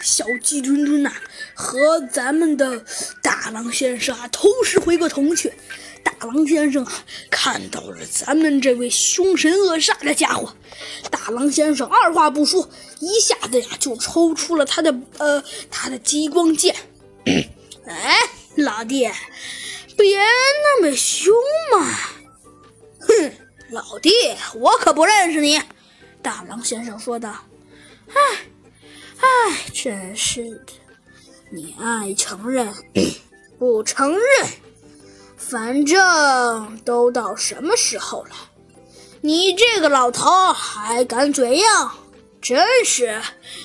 [0.00, 1.12] 小鸡墩墩呐，
[1.54, 2.84] 和咱们的
[3.22, 5.52] 大狼先生啊，同时回过头去。
[6.02, 6.92] 大狼先生啊，
[7.30, 10.54] 看到了咱们这位凶神恶煞的家伙。
[11.10, 12.68] 大狼先生二话不说，
[13.00, 16.74] 一下子呀就抽出了他的呃他的激光剑。
[17.86, 18.16] 哎，
[18.56, 19.10] 老弟，
[19.96, 21.34] 别那么凶
[21.72, 21.94] 嘛！
[23.00, 23.32] 哼，
[23.70, 24.10] 老弟，
[24.54, 25.60] 我可不认识你。
[26.22, 27.34] 大狼先生说道
[28.08, 28.46] ：“哎，
[29.20, 30.72] 哎，真是的，
[31.50, 32.72] 你爱承认
[33.58, 34.48] 不承认，
[35.36, 38.30] 反正都到什么时候了，
[39.20, 41.64] 你这个老头还敢嘴硬，
[42.40, 43.20] 真是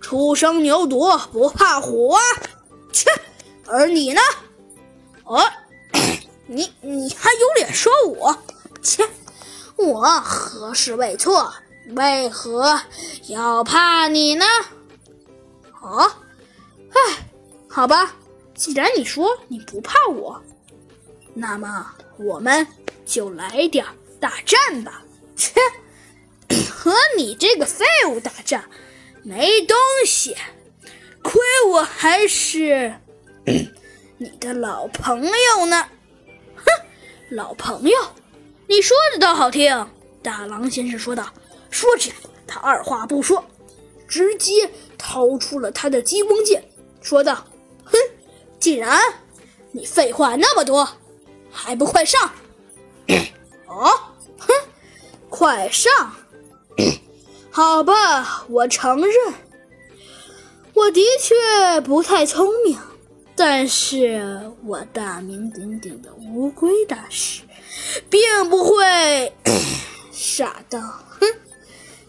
[0.00, 2.20] 初生牛犊不怕虎啊！
[2.92, 3.10] 切，
[3.66, 4.20] 而你呢？
[5.24, 5.42] 哦，
[6.46, 8.36] 你你还有脸说我？
[8.82, 9.06] 切，
[9.76, 11.52] 我何事未错？”
[11.94, 12.80] 为何
[13.28, 14.46] 要怕你呢？
[15.88, 16.18] 啊，
[16.90, 17.28] 哎，
[17.68, 18.14] 好吧，
[18.54, 20.42] 既然你说你不怕我，
[21.34, 22.66] 那么我们
[23.04, 23.84] 就来点
[24.18, 25.02] 大战吧！
[25.36, 25.52] 切，
[26.70, 28.62] 和你这个废物打仗
[29.22, 30.36] 没东西，
[31.22, 32.94] 亏我还是
[34.16, 35.88] 你的老朋友呢！
[36.56, 36.64] 哼，
[37.30, 37.98] 老朋友，
[38.68, 39.86] 你说的倒好听。
[40.22, 41.32] 大狼先生说道。
[41.70, 42.12] 说着，
[42.46, 43.44] 他二话不说，
[44.14, 46.62] 直接掏出了他的激光剑，
[47.02, 47.34] 说道
[47.82, 47.98] ：“哼，
[48.60, 49.00] 既然
[49.72, 50.88] 你废话那么多，
[51.50, 52.30] 还不快上？
[53.66, 53.90] 哦，
[54.38, 54.52] 哼，
[55.28, 56.12] 快上！
[57.50, 59.34] 好吧，我承认，
[60.74, 62.78] 我的确不太聪明，
[63.34, 67.42] 但是我大名鼎鼎的乌龟大师，
[68.08, 69.32] 并不会
[70.12, 71.13] 傻到哼。”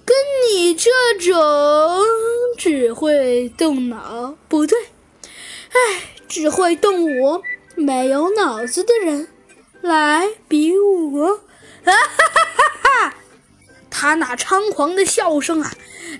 [0.05, 0.15] 跟
[0.47, 1.33] 你这种
[2.57, 4.77] 只会动脑不对，
[5.69, 7.41] 哎，只会动武
[7.75, 9.27] 没有脑子的人
[9.81, 11.27] 来比我，
[11.83, 13.15] 哈哈哈哈！
[13.89, 15.73] 他那猖狂的笑声啊，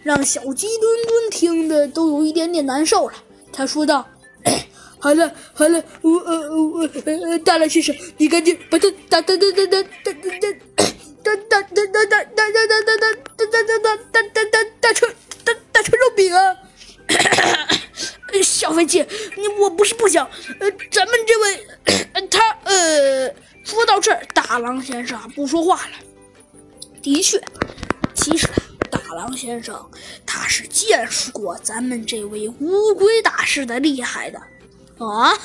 [0.04, 3.14] 让小鸡墩墩听的都有一点点难受了。
[3.52, 4.08] 他说道
[5.00, 6.90] ：“好了好了，我呃我呃
[7.30, 9.84] 呃大狼先生，你赶紧把他打打打打打
[10.14, 10.14] 打
[10.76, 10.86] 打。”
[11.25, 15.09] 大大大大大大大大大大大大大大大大大大成
[15.44, 16.56] 大大成肉饼啊！
[18.44, 19.03] 小飞机，
[19.35, 21.68] 你我不是不想，呃，咱们这位
[22.30, 23.34] 他呃，
[23.64, 25.94] 说到这儿，大狼先生不说话了。
[27.02, 27.41] 的确，
[28.14, 28.47] 其实
[28.91, 29.84] 大狼先生
[30.28, 34.38] 他是见识过咱们这位乌龟大师的厉害的
[35.00, 35.34] 啊！
[35.34, 35.40] 哼，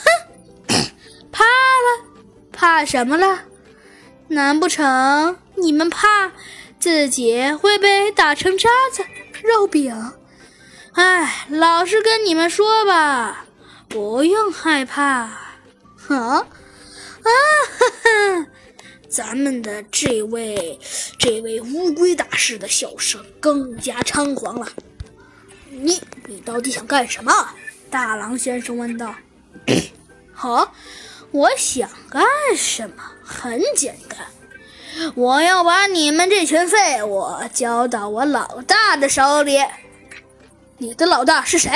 [1.33, 2.05] 怕了？
[2.53, 3.45] 怕什么了？
[4.31, 5.37] 难不成？
[5.57, 6.31] 你们怕
[6.79, 9.05] 自己会被打成渣子、
[9.43, 10.13] 肉饼？
[10.93, 13.45] 哎，老实跟你们说吧，
[13.89, 15.05] 不用害怕。
[15.05, 15.37] 啊
[16.09, 16.47] 啊
[17.23, 18.47] 哈哈！
[19.09, 20.79] 咱们的这位
[21.19, 24.69] 这位乌龟大师的笑声更加猖狂了。
[25.71, 27.33] 你你到底想干什么？
[27.91, 29.13] 大狼先生问道。
[30.33, 30.73] 好，
[31.33, 32.23] 我想干
[32.57, 32.97] 什么？
[33.23, 34.19] 很简单。
[35.15, 37.25] 我要把你们这群废物
[37.55, 39.59] 交到我老大的手里。
[40.79, 41.71] 你的老大是谁？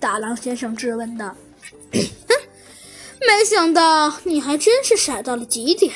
[0.00, 1.36] 大狼先生质问道。
[1.92, 2.00] 哼，
[3.26, 5.92] 没想到你还真是傻到了极点。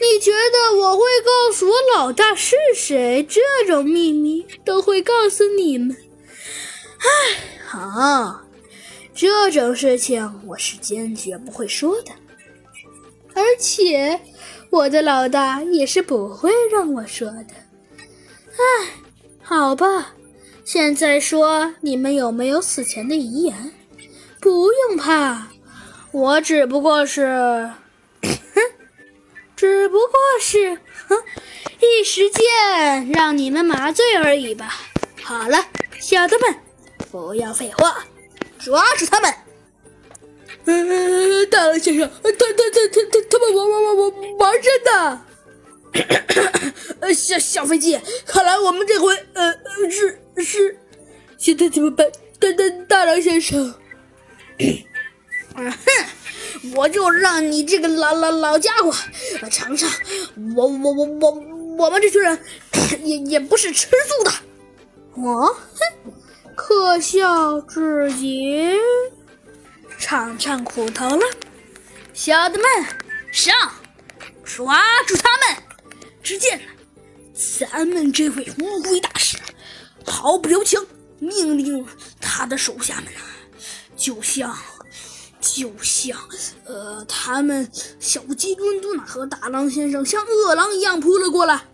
[0.00, 3.26] 你觉得我会告诉我老大是谁？
[3.28, 5.96] 这种秘密都会告诉你们？
[6.98, 7.06] 唉，
[7.66, 8.40] 好，
[9.18, 12.12] 这种事情我是坚决不会说的，
[13.34, 14.20] 而且。
[14.70, 17.54] 我的老大也是不会让我说的，
[18.52, 18.90] 唉，
[19.42, 20.14] 好吧，
[20.62, 23.72] 现在说你们有没有死前的遗言？
[24.40, 25.48] 不用怕，
[26.12, 27.72] 我只不过是，
[28.20, 28.60] 哼，
[29.56, 30.78] 只不过是，
[31.08, 31.16] 哼，
[31.80, 34.70] 一时间让你们麻醉而已吧。
[35.24, 35.64] 好了，
[35.98, 36.54] 小的们，
[37.10, 38.04] 不要废话，
[38.58, 39.32] 抓住他们！
[40.64, 45.20] 呃，大狼先生，他他他他他他们玩玩玩玩玩真的。
[47.00, 49.54] 呃，小小飞机，看来我们这回呃
[49.90, 50.78] 是是，
[51.38, 52.06] 现在怎么办？
[52.38, 53.74] 大大大狼先生，
[55.54, 55.72] 哼，
[56.74, 58.92] 我就让你这个老老老家伙
[59.50, 59.90] 尝尝，
[60.54, 61.30] 我我我我
[61.78, 62.38] 我们这群人
[63.02, 64.30] 也也不是吃素的。
[65.16, 65.56] 我哼，
[66.68, 68.76] 可笑至极。
[69.98, 71.24] 尝尝苦头了，
[72.12, 72.66] 小的们，
[73.32, 73.56] 上，
[74.44, 75.62] 抓住他们！
[76.22, 76.60] 只见
[77.32, 79.38] 咱们这位乌龟大师
[80.04, 80.86] 毫不留情，
[81.18, 81.86] 命令
[82.20, 83.24] 他的手下们啊，
[83.96, 84.54] 就像
[85.40, 86.18] 就像
[86.66, 87.66] 呃，他们
[87.98, 91.64] 小鸡墩墩和大狼先生像饿狼一样扑了过来。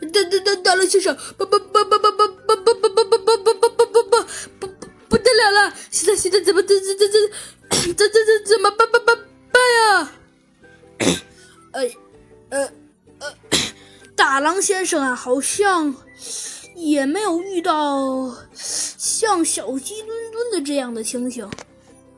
[0.00, 3.59] 大大大大狼先生，不不不不不不不不不不不不不
[14.90, 15.94] 生啊，好像
[16.74, 21.48] 也没有遇到像小鸡墩墩的这样的情形。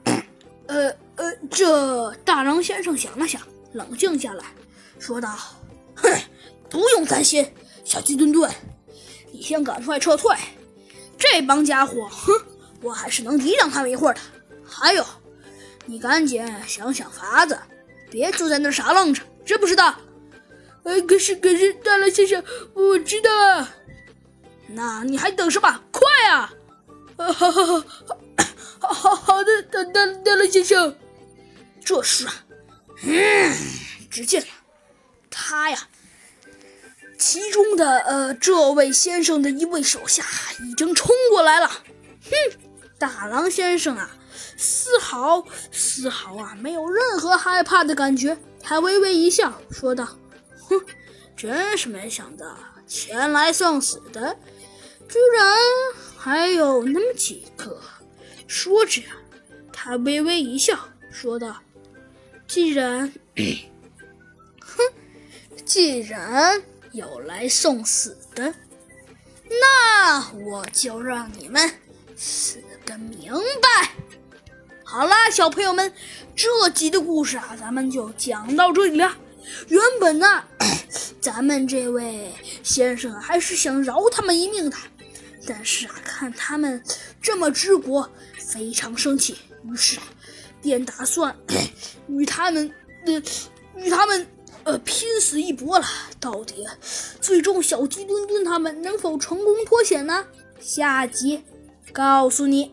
[0.69, 3.43] 呃呃，这大狼先生想了想，
[3.75, 4.47] 冷静下来，
[4.99, 5.37] 说道
[5.95, 6.11] ：“哼，
[6.71, 7.47] 不用担心，
[7.85, 8.51] 小鸡墩墩，
[9.33, 10.35] 你先赶快撤退。
[11.19, 12.33] 这帮家伙，哼，
[12.81, 14.21] 我还是能抵挡他们一会儿的。
[14.65, 15.05] 还有，
[15.85, 17.59] 你赶紧想想法子，
[18.11, 19.95] 别就在那傻愣着。”知不知道？
[20.85, 22.43] 呃，可是可是，大狼先生，
[22.75, 23.75] 我知道啊。
[24.69, 25.81] 那你还等什么？
[25.91, 26.53] 快啊！
[27.17, 27.83] 好好好，
[28.81, 30.97] 好好好的，大大大狼先生。
[31.85, 32.35] 这时啊，
[33.03, 33.53] 嗯，
[34.11, 34.45] 只见
[35.31, 35.89] 他呀，
[37.19, 40.25] 其中的呃这位先生的一位手下
[40.65, 41.69] 已经冲过来了。
[41.69, 42.59] 哼，
[42.99, 44.11] 大狼先生啊，
[44.57, 48.37] 丝毫丝毫啊没有任何害怕的感觉。
[48.63, 50.09] 他微微一笑，说道：“，
[51.43, 52.57] 真是没想到，
[52.87, 54.37] 前来送死的
[55.09, 55.57] 居然
[56.17, 57.81] 还有那么几个。”
[58.47, 59.03] 说着，
[59.73, 60.79] 他微微一笑，
[61.11, 61.61] 说道
[62.47, 63.13] ：“既然，
[64.63, 64.85] 哼，
[65.65, 66.63] 既然
[66.93, 68.55] 有来送死的，
[69.49, 71.69] 那我就让你们
[72.15, 73.91] 死个明白。”
[74.87, 75.93] 好啦，小朋友们，
[76.37, 79.17] 这集的故事啊，咱们就讲到这里了。
[79.67, 80.45] 原本呢，
[81.23, 82.33] 咱们这位
[82.65, 84.77] 先生还是想饶他们一命的，
[85.47, 86.83] 但是啊，看他们
[87.23, 90.03] 这么执着，非常生气，于是啊，
[90.61, 91.35] 便打算
[92.11, 92.69] 与他们
[93.07, 93.23] 呃
[93.77, 94.27] 与他们
[94.65, 95.87] 呃拼死一搏了。
[96.19, 96.67] 到底
[97.21, 100.27] 最终小鸡墩墩他们能否成功脱险呢？
[100.61, 101.41] 下集
[101.93, 102.73] 告诉你。